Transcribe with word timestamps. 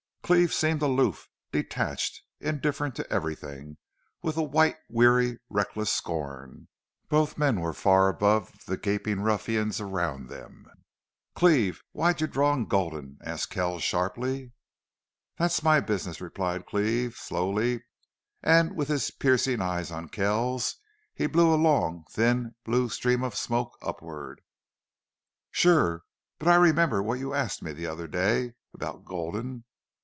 Cleve 0.23 0.53
seemed 0.53 0.81
aloof, 0.81 1.27
detached, 1.51 2.21
indifferent 2.39 2.95
to 2.95 3.11
everything, 3.11 3.75
with 4.21 4.37
a 4.37 4.41
white, 4.41 4.77
weary, 4.87 5.39
reckless 5.49 5.91
scorn. 5.91 6.69
Both 7.09 7.37
men 7.37 7.59
were 7.59 7.73
far 7.73 8.07
above 8.07 8.53
the 8.65 8.77
gaping 8.77 9.19
ruffians 9.23 9.81
around 9.81 10.29
them. 10.29 10.71
"Cleve, 11.35 11.81
why'd 11.91 12.21
you 12.21 12.27
draw 12.27 12.51
on 12.51 12.63
Gulden?" 12.67 13.17
asked 13.21 13.49
Kells, 13.49 13.83
sharply. 13.83 14.53
"That's 15.37 15.63
my 15.63 15.81
business," 15.81 16.21
replied 16.21 16.65
Cleve, 16.65 17.17
slowly, 17.17 17.83
and 18.41 18.73
with 18.77 18.87
his 18.87 19.11
piercing 19.11 19.59
eyes 19.59 19.91
on 19.91 20.07
Kells 20.07 20.77
he 21.13 21.27
blew 21.27 21.53
a 21.53 21.57
long, 21.61 22.05
thin, 22.09 22.55
blue 22.63 22.87
stream 22.87 23.21
of 23.21 23.35
smoke 23.35 23.77
upward. 23.81 24.39
"Sure.... 25.51 26.03
But 26.39 26.47
I 26.47 26.55
remember 26.55 27.03
what 27.03 27.19
you 27.19 27.33
asked 27.33 27.61
me 27.61 27.73
the 27.73 27.87
other 27.87 28.07
day 28.07 28.53
about 28.73 29.03
Gulden. 29.03 29.65